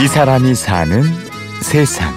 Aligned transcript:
이 0.00 0.06
사람이 0.06 0.54
사는 0.54 1.02
세상. 1.60 2.14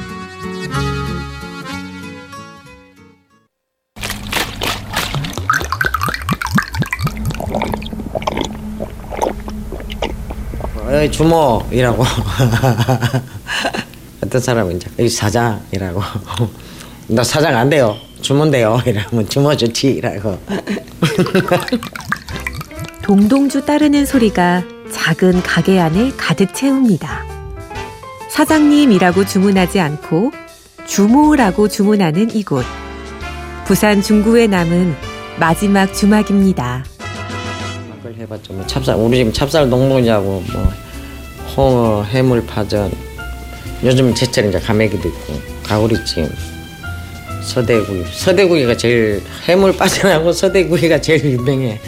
어, 10.76 11.10
주모이라고. 11.10 12.04
어떤 14.24 14.40
사람은 14.40 14.76
이제 14.76 14.88
여기 15.00 15.10
사장이라고. 15.10 16.04
나 17.10 17.24
사장 17.24 17.58
안 17.58 17.68
돼요. 17.68 17.98
주모인데요. 18.22 18.80
이러면 18.86 19.28
주모 19.28 19.58
좋지라고. 19.58 20.38
동동주 23.02 23.66
따르는 23.66 24.06
소리가 24.06 24.62
작은 24.92 25.42
가게 25.42 25.80
안을 25.80 26.16
가득 26.16 26.54
채웁니다. 26.54 27.41
사장님이라고 28.32 29.26
주문하지 29.26 29.82
않고 29.82 30.32
주모라고 30.88 31.68
주문하는 31.68 32.34
이곳. 32.34 32.64
부산 33.66 34.02
중구에 34.02 34.48
남은 34.48 34.96
마지막 35.38 35.94
주막입니다. 35.94 36.86
그걸 37.98 38.16
해봤죠. 38.20 38.54
뭐 38.54 38.66
찹쌀 38.66 38.96
우리 38.96 39.18
지금 39.18 39.34
찹쌀 39.34 39.70
농농이하고 39.70 40.44
뭐 40.54 40.74
홍어 41.58 42.04
해물 42.04 42.46
파전. 42.46 42.90
요즘 43.84 44.14
제철 44.16 44.46
이제 44.46 44.60
가메기도 44.60 45.10
있고 45.10 45.34
가오리찜 45.64 46.30
서대구이 47.44 48.06
서대구이가 48.14 48.78
제일 48.78 49.22
해물 49.46 49.76
파전하고 49.76 50.32
서대구이가 50.32 51.02
제일 51.02 51.26
유명해. 51.26 51.82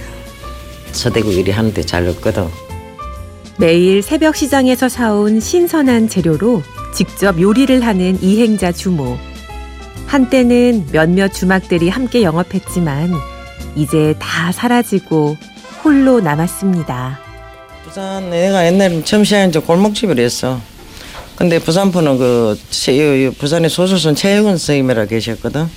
서대구이 0.91 1.43
리 1.43 1.51
하는데 1.51 1.81
잘 1.83 2.05
넣거든 2.07 2.49
매일 3.57 4.01
새벽 4.01 4.35
시장에서 4.35 4.89
사온 4.89 5.39
신선한 5.39 6.09
재료로 6.09 6.63
직접 6.93 7.39
요리를 7.39 7.85
하는 7.85 8.21
이행자 8.21 8.71
주모. 8.71 9.17
한때는 10.07 10.87
몇몇 10.91 11.29
주막들이 11.33 11.89
함께 11.89 12.23
영업했지만 12.23 13.11
이제 13.75 14.13
다 14.19 14.51
사라지고 14.51 15.37
홀로 15.83 16.19
남았습니다. 16.19 17.19
부산 17.83 18.29
내가 18.29 18.65
옛날에 18.65 19.03
처음 19.03 19.23
시작한 19.23 19.51
저 19.51 19.59
골목집을 19.59 20.19
했어. 20.19 20.59
근데 21.35 21.57
부산포는 21.59 22.17
그 22.17 22.57
체- 22.69 23.31
부산의 23.39 23.69
소설선 23.69 24.15
최영은 24.15 24.51
선생님이라 24.57 25.05
계셨거든. 25.05 25.67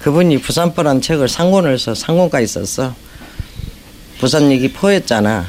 그분이 0.00 0.38
부산포란 0.40 1.00
책을 1.00 1.28
상권을 1.28 1.78
써 1.78 1.94
상권까지 1.94 2.46
썼어. 2.46 2.94
부산 4.18 4.50
얘기 4.50 4.72
포였잖아. 4.72 5.46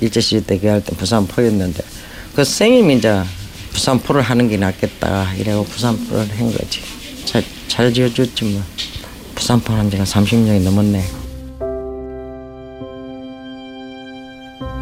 일제시대 0.00 0.46
때 0.46 0.58
그할 0.58 0.82
때 0.82 0.94
부산 0.96 1.26
포였는데 1.26 1.82
그 2.34 2.44
선생님이 2.44 2.96
이제 2.96 3.22
부산 3.72 3.98
포를 4.00 4.22
하는 4.22 4.48
게 4.48 4.56
낫겠다 4.56 5.34
이래고 5.34 5.64
부산 5.64 5.96
포를 6.06 6.28
한 6.38 6.52
거지. 6.52 6.80
잘, 7.24 7.44
잘 7.68 7.92
지어줬지 7.92 8.44
뭐. 8.46 8.62
부산 9.34 9.60
포 9.60 9.72
한 9.72 9.90
지가 9.90 10.04
30년이 10.04 10.62
넘었네. 10.62 11.02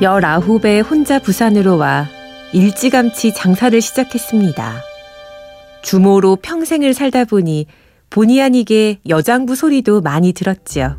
열아홉에 0.01 0.81
혼자 0.81 1.19
부산으로 1.19 1.77
와 1.77 2.09
일찌감치 2.53 3.35
장사를 3.35 3.81
시작했습니다. 3.81 4.83
주모로 5.83 6.37
평생을 6.37 6.95
살다 6.95 7.25
보니 7.25 7.67
본의 8.11 8.41
아니게 8.43 8.99
여장부 9.09 9.55
소리도 9.55 10.01
많이 10.01 10.33
들었지요. 10.33 10.97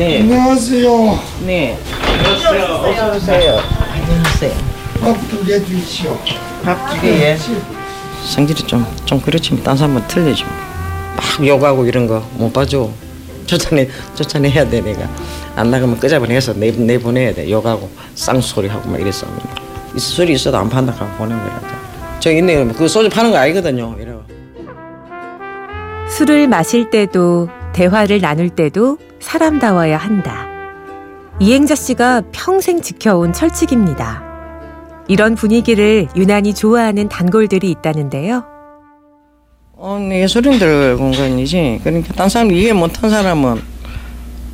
네, 0.00 0.20
안녕하세요. 0.22 1.18
네. 1.44 1.78
어서 2.24 3.16
오세요. 3.16 3.58
안녕하세요. 3.92 4.52
밥 5.02 5.14
두 5.28 5.44
개 5.44 5.62
주시오. 5.62 6.16
밥 6.64 6.88
두 6.94 7.02
개에 7.02 7.36
성질이 8.24 8.62
좀, 8.62 8.86
좀 9.04 9.20
그렇지. 9.20 9.62
딴 9.62 9.76
사람은 9.76 10.08
틀리지. 10.08 10.44
막 10.44 11.46
욕하고 11.46 11.84
이런 11.84 12.06
거 12.06 12.22
못 12.38 12.50
봐줘. 12.50 12.88
쫓아내, 13.44 13.86
쫓아내야 14.14 14.70
돼, 14.70 14.80
내가. 14.80 15.06
안 15.54 15.70
나가면 15.70 15.98
끄잡아내서 16.00 16.54
내, 16.54 16.70
내보내야 16.70 17.34
돼. 17.34 17.50
욕하고 17.50 17.90
쌍소리하고 18.14 18.88
막 18.88 18.98
이랬어. 18.98 19.26
이 19.94 19.98
소리 20.00 20.32
있어도 20.32 20.56
안 20.56 20.70
판다 20.70 20.94
하고 20.94 21.14
보낸 21.18 21.36
거야. 21.38 21.60
저 22.20 22.30
있네. 22.32 22.54
그러면 22.54 22.74
그 22.74 22.88
소주 22.88 23.10
파는 23.10 23.32
거 23.32 23.36
아니거든요. 23.36 23.96
이러고. 24.00 24.22
술을 26.08 26.48
마실 26.48 26.88
때도 26.88 27.50
대화를 27.80 28.20
나눌 28.20 28.50
때도 28.50 28.98
사람다워야 29.20 29.96
한다. 29.96 30.46
이행자 31.40 31.74
씨가 31.74 32.24
평생 32.30 32.82
지켜온 32.82 33.32
철칙입니다. 33.32 34.22
이런 35.08 35.34
분위기를 35.34 36.06
유난히 36.14 36.52
좋아하는 36.52 37.08
단골들이 37.08 37.70
있다는데요. 37.70 38.44
어, 39.72 39.98
네, 39.98 40.20
예술인들 40.24 40.98
공간이지. 40.98 41.80
그러니까 41.82 42.12
딴 42.12 42.28
사람 42.28 42.52
이해 42.52 42.74
못한 42.74 43.08
사람은 43.08 43.62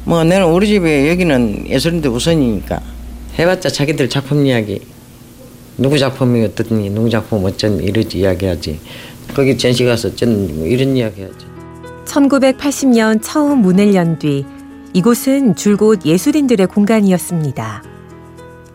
뭐 0.05 0.23
내는 0.23 0.47
우리 0.47 0.69
집에 0.69 1.11
여기는 1.11 1.67
예술인들 1.69 2.09
우선이니까 2.11 2.81
해봤자 3.41 3.71
자기들 3.71 4.09
작품 4.09 4.47
이야기 4.47 4.81
누구 5.77 5.99
작품이 5.99 6.45
어떻니 6.45 6.91
누구 6.91 7.11
작품 7.11 7.45
어쩐 7.45 7.83
이러지 7.83 8.19
이야기하지 8.19 8.79
거기 9.35 9.59
전시 9.59 9.85
가서 9.85 10.09
어쩐 10.09 10.59
뭐 10.59 10.67
이런 10.69 10.97
이야기하지 10.97 11.56
1980년 12.07 13.21
처음 13.23 13.59
문을 13.63 13.95
연 13.95 14.19
뒤 14.19 14.47
이곳은 14.93 15.57
줄곧 15.57 16.07
예술인들의 16.07 16.67
공간이었습니다. 16.69 17.83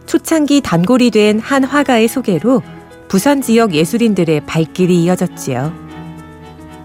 초창기 0.05 0.61
단골이 0.61 1.09
된 1.09 1.39
한 1.39 1.63
화가의 1.63 2.07
소개로 2.07 2.61
부산 3.07 3.41
지역 3.41 3.73
예술인들의 3.73 4.41
발길이 4.45 5.03
이어졌지요. 5.03 5.73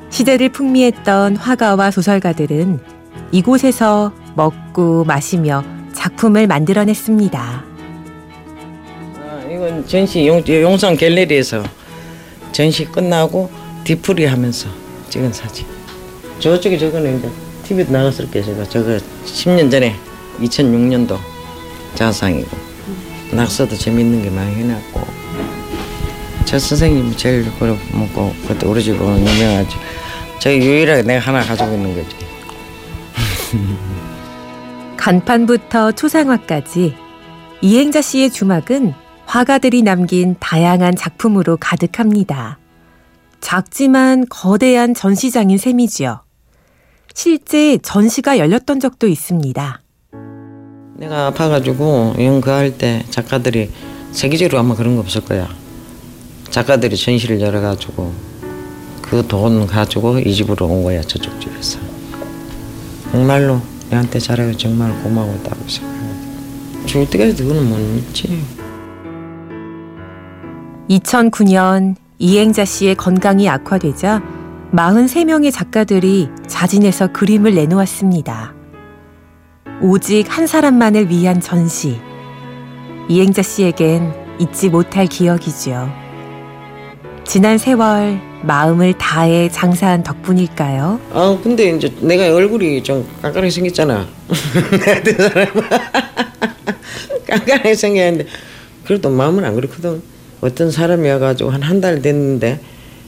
시대를 0.09 0.49
풍미했던 0.51 1.37
화가와 1.37 1.91
소설가들은 1.91 2.81
이곳에서 3.33 4.13
먹고 4.35 5.05
마시며 5.05 5.63
작품을 5.93 6.47
만들어냈습니다. 6.47 7.65
아, 9.19 9.41
이건 9.51 9.87
전시 9.87 10.27
용, 10.27 10.43
용산 10.49 10.97
갤러리에서 10.97 11.63
전시 12.53 12.87
끝나고 12.87 13.51
뒤풀이 13.85 14.25
하면서 14.25 14.69
찍은 15.11 15.33
사진 15.33 15.67
저쪽에 16.39 16.79
저거는 16.79 17.19
이제 17.19 17.31
TV도 17.65 17.93
나갔을 17.93 18.31
게 18.31 18.43
제가. 18.43 18.65
저거 18.65 18.99
10년 19.25 19.71
전에 19.71 19.97
2006년도 20.41 21.19
자상이고. 21.95 22.57
낙서도 23.33 23.77
재밌는 23.77 24.23
게 24.23 24.31
많이 24.31 24.55
해놨고. 24.55 25.01
저 26.45 26.59
선생님이 26.59 27.17
제일 27.17 27.45
그래 27.59 27.77
먹고 27.93 28.33
그때 28.47 28.67
우리 28.67 28.81
집은 28.83 29.01
유명하지 29.01 29.77
저 30.39 30.53
유일하게 30.53 31.03
내가 31.03 31.21
하나 31.21 31.43
가지고 31.43 31.73
있는 31.73 31.95
거지. 31.95 32.17
간판부터 34.97 35.93
초상화까지 35.93 36.95
이행자 37.63 38.01
씨의 38.01 38.31
주막은 38.31 38.95
화가들이 39.27 39.83
남긴 39.83 40.37
다양한 40.39 40.95
작품으로 40.95 41.57
가득합니다. 41.57 42.59
작지만 43.41 44.25
거대한 44.29 44.95
전시장인 44.95 45.59
셈이지요. 45.59 46.26
실제 47.21 47.79
전시가 47.79 48.37
열렸던 48.37 48.79
적도 48.79 49.09
있습니다. 49.09 49.81
내가 50.97 51.29
아파가지고 51.29 52.15
연그 52.19 52.51
할때 52.51 53.07
작가들이 53.09 53.71
세계적으로 54.13 54.59
아마 54.59 54.75
그런 54.75 54.97
거 54.97 55.01
없을 55.01 55.25
거야. 55.25 55.49
작가들이 56.51 56.95
전시를 56.95 57.41
열어가지고 57.41 58.13
그 59.01 59.27
돈 59.27 59.67
가지고 59.67 60.19
이 60.19 60.35
집으로 60.35 60.67
온 60.67 60.85
거야 60.85 61.01
저쪽 61.01 61.41
집에서. 61.41 61.79
정말로 63.13 63.63
내한테 63.89 64.19
잘해서 64.19 64.55
정말 64.59 64.93
고마웠다고 65.03 65.67
생각해. 65.67 65.97
죽을 66.85 67.09
때까지 67.09 67.43
그거는 67.45 67.67
못 67.67 67.79
잊지. 67.79 68.43
2009년 70.91 71.95
이행자 72.19 72.67
씨의 72.67 72.95
건강이 72.97 73.49
악화되자 73.49 74.23
43명의 74.73 75.53
작가들이 75.53 76.29
자진해서 76.47 77.13
그림을 77.13 77.55
내놓았습니다. 77.55 78.55
오직 79.83 80.25
한 80.29 80.47
사람만을 80.47 81.09
위한 81.11 81.41
전시. 81.41 81.99
이행자 83.09 83.43
씨에겐 83.43 84.13
잊지 84.39 84.69
못할 84.71 85.07
기억이지요. 85.07 85.91
지난 87.25 87.59
세월 87.59 88.21
마음을 88.43 88.93
다해 88.95 89.49
장사한 89.49 90.03
덕분일까요? 90.03 91.01
아 91.13 91.39
근데 91.43 91.71
이제 91.71 91.93
내가 92.01 92.33
얼굴이 92.35 92.83
좀 92.83 93.07
깐깐하게 93.23 93.51
생겼잖아. 93.51 94.07
깐깐하게 97.27 97.75
생겼는데 97.75 98.27
그래도 98.85 99.11
마음은 99.11 99.45
안 99.45 99.55
그렇거든. 99.55 100.03
어떤 100.41 100.71
사람이 100.71 101.09
와가지고 101.09 101.51
한 101.51 101.63
한 101.63 101.81
달 101.81 102.03
됐는데 102.03 102.61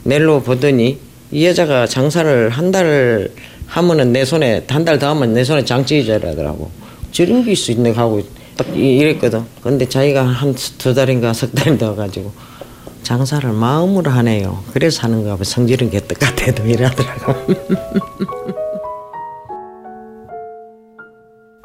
넬로 0.03 0.41
보더니 0.41 0.99
이 1.31 1.45
여자가 1.45 1.85
장사를 1.87 2.49
한달 2.49 3.29
하면은 3.67 4.11
내 4.11 4.25
손에 4.25 4.65
한 4.67 4.83
달 4.85 4.97
더 4.99 5.09
하면 5.09 5.33
내 5.33 5.43
손에 5.43 5.63
장찌이자라더라고. 5.63 6.69
저런 7.11 7.43
게 7.43 7.51
있어 7.51 7.71
있네 7.71 7.91
하고 7.91 8.21
딱 8.57 8.67
이- 8.75 8.97
이랬거든. 8.97 9.43
근데 9.61 9.87
자기가 9.87 10.23
한 10.25 10.53
두 10.77 10.93
달인가 10.93 11.33
석 11.33 11.53
달인가 11.53 11.89
와가지고 11.89 12.31
장사를 13.03 13.47
마음으로 13.51 14.09
하네요. 14.11 14.63
그래서 14.73 15.03
하는가 15.03 15.35
봐. 15.37 15.43
성질은 15.43 15.89
개떡 15.91 16.17
같아도 16.19 16.63
이러더라고. 16.65 17.33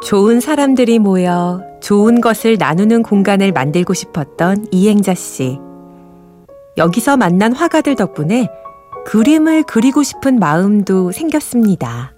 좋은 0.04 0.40
사람들이 0.40 0.98
모여 0.98 1.62
좋은 1.80 2.20
것을 2.20 2.56
나누는 2.58 3.02
공간을 3.02 3.52
만들고 3.52 3.94
싶었던 3.94 4.66
이행자 4.70 5.14
씨. 5.14 5.58
여기서 6.76 7.16
만난 7.16 7.54
화가들 7.54 7.94
덕분에 7.96 8.48
그림을 9.06 9.64
그리고 9.64 10.02
싶은 10.02 10.38
마음도 10.38 11.12
생겼습니다. 11.12 12.12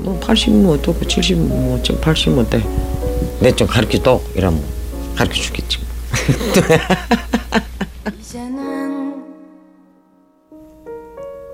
뭐 0.00 0.18
80뭐 0.20 0.74
어떻고 0.74 1.00
70뭐 1.00 1.82
80뭐 2.00 2.38
어때? 2.40 2.62
내좀 3.40 3.66
가르쳐 3.66 4.02
줘 4.02 4.20
이러면 4.34 4.60
가르쳐 5.14 5.42
주겠지. 5.42 5.78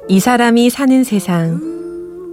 이 0.08 0.20
사람이 0.20 0.70
사는 0.70 1.04
세상. 1.04 1.72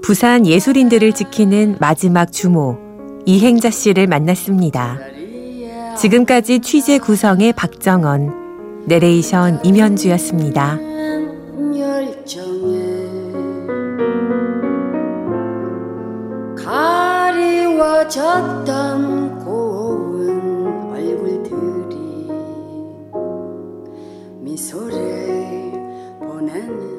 부산 0.02 0.48
예술인들을 0.48 1.14
지키는 1.14 1.78
마지막 1.80 2.32
주모 2.32 2.78
이행자 3.26 3.70
씨를 3.70 4.08
만났습니다. 4.08 4.98
지금까지 5.98 6.62
취재 6.62 6.98
구성의 6.98 7.54
박정원, 7.54 8.86
내레이션 8.88 9.60
임현주였습니다. 9.64 10.89
가리워졌던 17.70 19.40
고운 19.46 20.92
얼굴들이 20.94 22.30
미소를 24.42 25.72
보내는 26.20 26.99